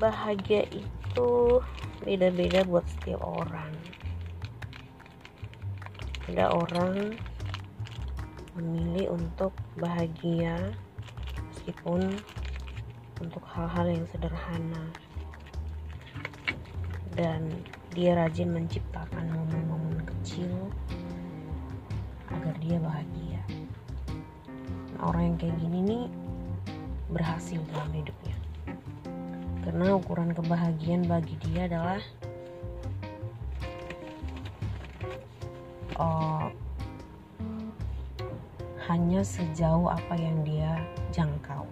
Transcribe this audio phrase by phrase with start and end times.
[0.00, 1.60] bahagia itu
[2.00, 3.68] beda-beda buat setiap orang.
[6.32, 7.12] Ada orang
[8.56, 10.56] memilih untuk bahagia
[11.52, 12.16] meskipun
[13.20, 14.88] untuk hal-hal yang sederhana.
[17.12, 17.52] Dan
[17.92, 20.48] dia rajin menciptakan momen-momen kecil
[22.32, 23.42] agar dia bahagia.
[24.96, 26.04] Nah, orang yang kayak gini nih
[27.10, 28.29] berhasil dalam hidupnya
[29.70, 32.02] karena ukuran kebahagiaan bagi dia adalah
[35.94, 36.50] uh,
[38.90, 40.74] hanya sejauh apa yang dia
[41.14, 41.62] jangkau.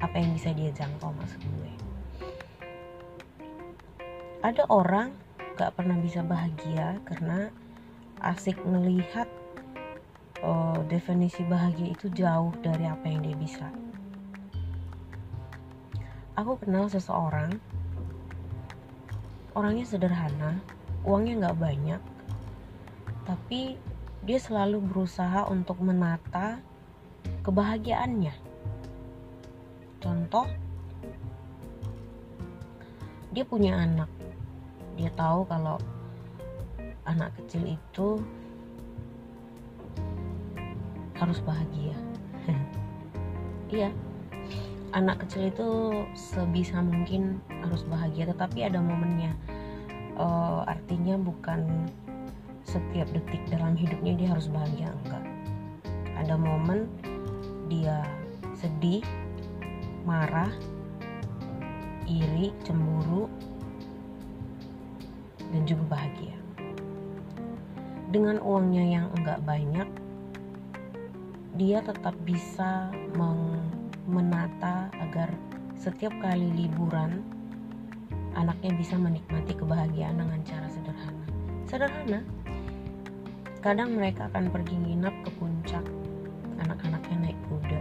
[0.00, 1.72] Apa yang bisa dia jangkau maksud gue.
[4.40, 5.12] Ada orang
[5.60, 7.52] gak pernah bisa bahagia karena
[8.24, 9.28] asik melihat
[10.40, 13.68] uh, definisi bahagia itu jauh dari apa yang dia bisa
[16.36, 17.56] aku kenal seseorang.
[19.56, 20.60] Orangnya sederhana
[21.06, 22.02] uangnya gak banyak
[23.26, 23.78] tapi
[24.26, 26.58] dia selalu berusaha untuk menata
[27.46, 28.34] kebahagiaannya.
[30.02, 30.46] Contoh
[33.34, 34.10] dia punya anak.
[34.98, 35.78] Dia tahu kalau
[37.06, 38.18] anak kecil itu
[41.16, 41.96] harus bahagia.
[43.66, 43.90] Iya
[44.96, 45.68] anak kecil itu
[46.16, 49.36] sebisa mungkin harus bahagia tetapi ada momennya.
[50.16, 51.92] Uh, artinya bukan
[52.64, 55.24] setiap detik dalam hidupnya dia harus bahagia enggak.
[56.16, 56.88] Ada momen
[57.68, 58.00] dia
[58.56, 59.04] sedih
[60.08, 60.48] marah
[62.08, 63.28] iri cemburu
[65.52, 66.40] dan juga bahagia.
[68.08, 69.88] Dengan uangnya yang enggak banyak
[71.60, 72.88] dia tetap bisa
[74.06, 75.34] menata agar
[75.74, 77.20] setiap kali liburan
[78.38, 81.26] anaknya bisa menikmati kebahagiaan dengan cara sederhana.
[81.66, 82.20] Sederhana
[83.60, 85.82] kadang mereka akan pergi nginap ke puncak
[86.62, 87.80] anak-anaknya naik kuda.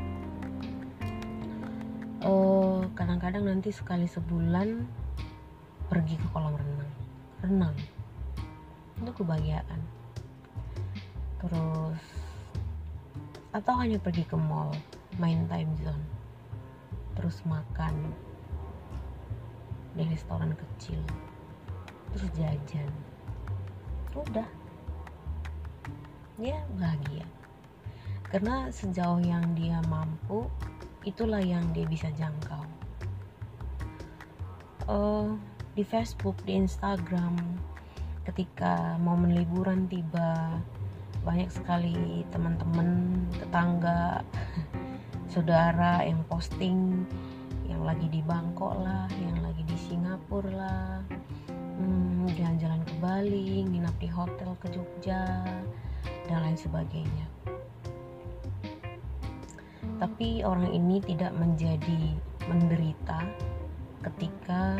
[2.25, 4.81] Uh, kadang-kadang nanti sekali sebulan
[5.85, 6.91] pergi ke kolam renang.
[7.45, 7.75] Renang.
[8.97, 9.81] Itu kebahagiaan.
[11.37, 12.01] Terus
[13.53, 14.73] atau hanya pergi ke mall
[15.17, 16.05] main time zone.
[17.15, 18.11] Terus makan
[19.95, 20.99] di restoran kecil.
[22.11, 22.91] Terus jajan.
[24.15, 24.47] Udah.
[26.35, 27.23] Ya bahagia.
[28.27, 30.43] Karena sejauh yang dia mampu
[31.07, 32.63] itulah yang dia bisa jangkau.
[34.85, 35.33] Uh,
[35.75, 37.35] di Facebook di Instagram
[38.25, 40.59] ketika momen liburan tiba
[41.25, 44.21] banyak sekali teman-teman tetangga
[45.35, 47.03] saudara yang posting
[47.67, 51.03] yang lagi di Bangkok lah yang lagi di Singapura lah
[51.75, 55.43] hmm, jalan-jalan ke Bali nginap di hotel ke Jogja
[56.31, 57.27] dan lain sebagainya.
[59.99, 62.15] Tapi orang ini tidak menjadi
[62.47, 63.19] menderita
[64.07, 64.79] ketika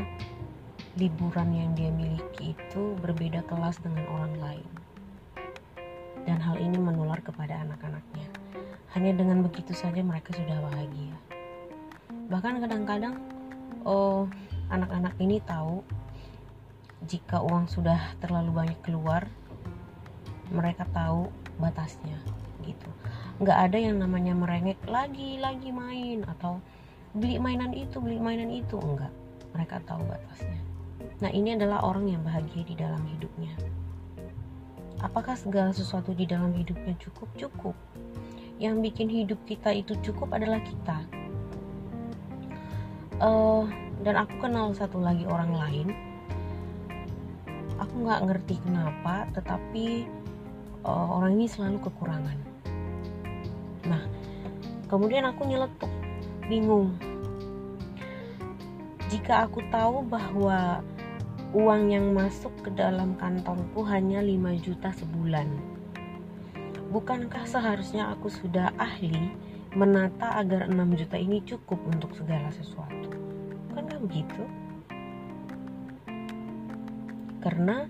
[0.96, 4.72] liburan yang dia miliki itu berbeda kelas dengan orang lain.
[6.24, 8.25] Dan hal ini menular kepada anak-anaknya.
[8.96, 11.12] Hanya dengan begitu saja mereka sudah bahagia.
[12.32, 13.20] Bahkan kadang-kadang
[13.84, 14.32] oh
[14.72, 15.84] anak-anak ini tahu
[17.04, 19.28] jika uang sudah terlalu banyak keluar
[20.48, 21.28] mereka tahu
[21.60, 22.16] batasnya
[22.64, 22.88] gitu.
[23.44, 26.64] Nggak ada yang namanya merengek lagi lagi main atau
[27.12, 28.80] beli mainan itu beli mainan itu.
[28.80, 29.12] Enggak
[29.52, 30.60] mereka tahu batasnya.
[31.20, 33.60] Nah ini adalah orang yang bahagia di dalam hidupnya.
[35.04, 37.28] Apakah segala sesuatu di dalam hidupnya cukup?
[37.36, 37.76] Cukup
[38.56, 40.98] yang bikin hidup kita itu cukup adalah kita.
[43.20, 43.68] Uh,
[44.04, 45.88] dan aku kenal satu lagi orang lain.
[47.80, 50.08] Aku nggak ngerti kenapa tetapi
[50.88, 52.38] uh, orang ini selalu kekurangan.
[53.88, 54.04] Nah
[54.88, 55.92] kemudian aku nyeletuk
[56.48, 56.96] bingung.
[59.12, 60.84] Jika aku tahu bahwa
[61.56, 65.48] uang yang masuk ke dalam kantongku hanya 5 juta sebulan
[66.90, 69.34] bukankah seharusnya aku sudah ahli
[69.76, 73.12] menata agar 6 juta ini cukup untuk segala sesuatu?
[73.74, 74.44] Kan gak begitu?
[77.42, 77.86] Karena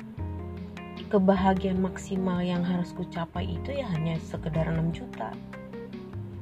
[1.07, 5.31] kebahagiaan maksimal yang harus kucapai itu ya hanya sekedar 6 juta.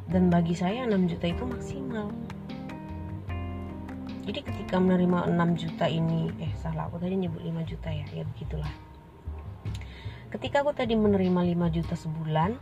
[0.10, 2.08] Dan bagi saya 6 juta itu maksimal.
[4.24, 8.24] Jadi ketika menerima 6 juta ini eh salah aku tadi nyebut 5 juta ya ya
[8.24, 8.72] begitulah
[10.34, 12.58] ketika aku tadi menerima 5 juta sebulan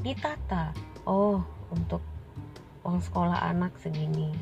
[0.00, 0.72] ditata
[1.04, 2.00] oh untuk
[2.80, 4.32] uang sekolah anak segini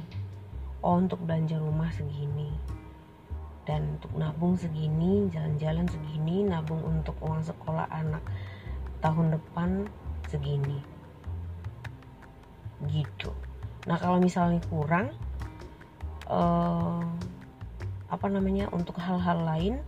[0.86, 2.54] oh untuk belanja rumah segini
[3.66, 8.22] dan untuk nabung segini jalan-jalan segini nabung untuk uang sekolah anak
[9.02, 9.90] tahun depan
[10.30, 10.78] segini.
[12.86, 13.34] Gitu.
[13.90, 15.10] Nah kalau misalnya kurang
[16.30, 17.02] uh,
[18.06, 19.82] apa namanya untuk hal-hal lain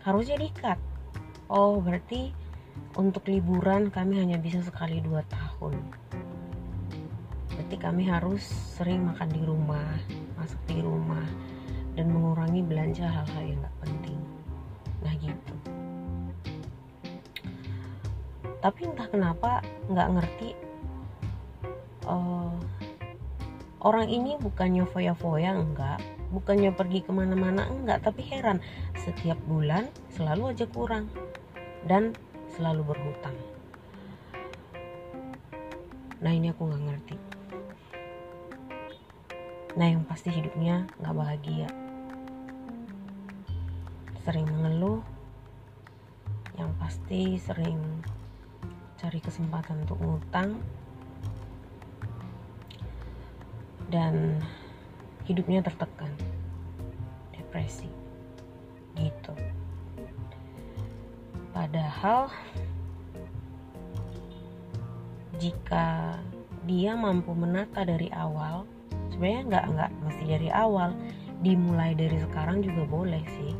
[0.00, 0.80] harusnya dikat
[1.54, 2.34] oh berarti
[2.98, 5.78] untuk liburan kami hanya bisa sekali dua tahun.
[7.54, 8.42] Berarti kami harus
[8.74, 9.94] sering makan di rumah
[10.34, 11.22] masak di rumah
[11.94, 14.18] dan mengurangi belanja hal-hal yang gak penting.
[15.06, 15.54] Nah gitu.
[18.58, 19.50] Tapi entah kenapa
[19.92, 20.48] nggak ngerti
[22.10, 22.58] uh,
[23.78, 26.02] orang ini bukannya foya-foya enggak.
[26.34, 28.02] Bukannya pergi ke mana-mana enggak.
[28.02, 28.58] Tapi heran
[28.98, 31.06] setiap bulan selalu aja kurang
[31.84, 32.16] dan
[32.56, 33.36] selalu berhutang.
[36.24, 37.16] Nah ini aku nggak ngerti.
[39.76, 41.68] Nah yang pasti hidupnya nggak bahagia.
[44.24, 45.04] Sering mengeluh
[46.56, 47.76] yang pasti sering
[48.96, 50.56] cari kesempatan untuk ngutang.
[53.92, 54.40] Dan
[55.28, 56.10] hidupnya tertekan
[57.36, 57.88] depresi
[58.96, 59.34] gitu
[61.64, 62.28] padahal
[65.40, 66.12] jika
[66.68, 68.68] dia mampu menata dari awal
[69.08, 70.92] sebenarnya nggak nggak mesti dari awal
[71.40, 73.56] dimulai dari sekarang juga boleh sih.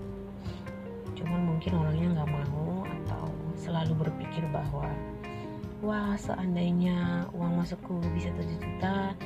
[1.17, 3.25] Cuman mungkin orangnya nggak mau atau
[3.57, 4.85] selalu berpikir bahwa
[5.81, 9.17] wah seandainya uang masukku bisa 7 juta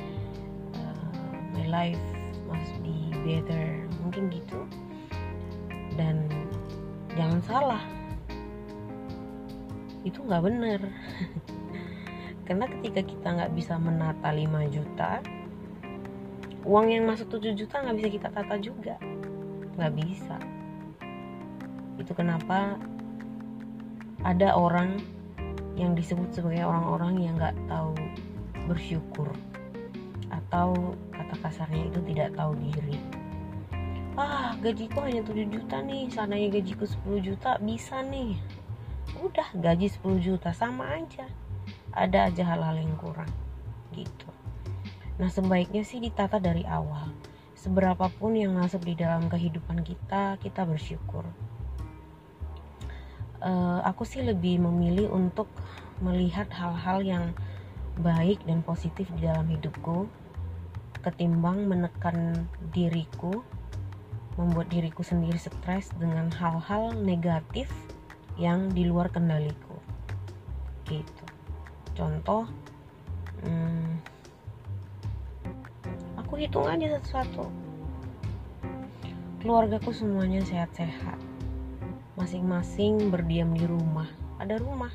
[0.78, 2.06] uh, my life
[2.46, 3.82] must be better.
[4.06, 4.62] Mungkin gitu.
[5.98, 6.30] Dan
[7.18, 7.97] jangan salah
[10.02, 10.80] itu nggak bener.
[12.46, 15.20] Karena ketika kita nggak bisa menata 5 juta
[16.68, 18.96] uang yang masuk 7 juta nggak bisa kita tata juga.
[19.80, 20.36] Nggak bisa.
[21.96, 22.76] Itu kenapa
[24.26, 25.00] ada orang
[25.80, 27.96] yang disebut sebagai orang-orang yang nggak tahu
[28.68, 29.32] bersyukur.
[30.28, 33.00] Atau kata kasarnya itu tidak tahu diri.
[34.18, 36.12] Ah gajiku hanya 7 juta nih.
[36.12, 38.36] Seandainya gajiku 10 juta bisa nih
[39.16, 41.24] udah gaji 10 juta sama aja.
[41.96, 43.30] Ada aja hal-hal yang kurang
[43.96, 44.28] gitu.
[45.18, 47.10] Nah sebaiknya sih ditata dari awal.
[47.58, 51.26] Seberapapun yang masuk di dalam kehidupan kita kita bersyukur.
[53.38, 55.46] Uh, aku sih lebih memilih untuk
[56.02, 57.24] melihat hal-hal yang
[57.98, 60.06] baik dan positif di dalam hidupku
[61.02, 63.42] ketimbang menekan diriku
[64.38, 67.70] membuat diriku sendiri stres dengan hal-hal negatif
[68.38, 69.74] yang di luar kendaliku.
[70.86, 71.26] Gitu.
[71.98, 72.46] Contoh
[73.42, 73.98] hmm,
[76.22, 77.44] aku hitung aja satu-satu.
[79.42, 81.18] Keluargaku semuanya sehat-sehat.
[82.14, 84.06] Masing-masing berdiam di rumah.
[84.38, 84.90] Ada rumah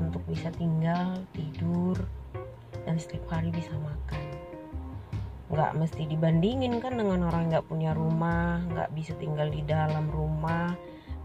[0.00, 1.96] untuk bisa tinggal tidur
[2.88, 4.24] dan setiap hari bisa makan.
[5.52, 10.76] Nggak mesti dibandingin kan dengan orang nggak punya rumah nggak bisa tinggal di dalam rumah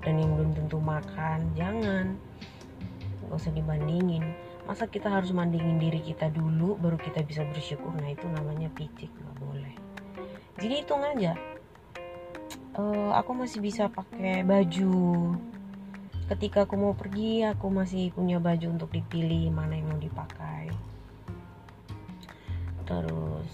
[0.01, 2.18] dan yang belum tentu makan jangan.
[3.25, 4.25] Nggak usah dibandingin.
[4.65, 7.94] Masa kita harus mandingin diri kita dulu baru kita bisa bersyukur?
[7.97, 9.73] Nah itu namanya picik nggak boleh.
[10.61, 11.33] Jadi hitung aja.
[12.71, 15.35] Uh, aku masih bisa pakai baju.
[16.31, 20.71] Ketika aku mau pergi aku masih punya baju untuk dipilih mana yang mau dipakai.
[22.87, 23.52] Terus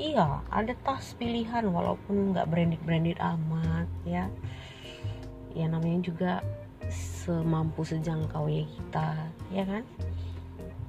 [0.00, 4.32] iya ada tas pilihan walaupun nggak branded branded amat ya
[5.54, 6.32] ya namanya juga
[6.90, 9.08] semampu sejangkau ya kita
[9.54, 9.82] ya kan?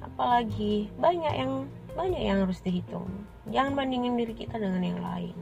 [0.01, 1.53] Apalagi banyak yang
[1.93, 3.07] banyak yang harus dihitung.
[3.51, 5.35] Jangan bandingin diri kita dengan yang lain.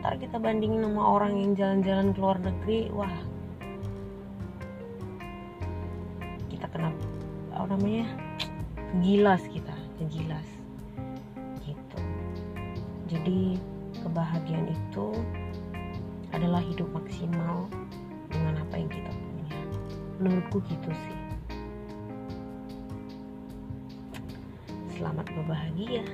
[0.00, 3.16] Ntar kita bandingin sama orang yang jalan-jalan ke luar negeri wah.
[6.48, 6.90] Kita kena
[7.54, 8.08] apa namanya
[8.76, 10.48] kegilas kita kegilas
[11.62, 11.98] gitu.
[13.12, 13.60] Jadi
[14.00, 15.12] kebahagiaan itu
[16.32, 17.68] adalah hidup maksimal
[18.30, 19.58] dengan apa yang kita punya.
[20.22, 21.18] Menurutku gitu sih.
[24.96, 26.04] Selamat berbahagia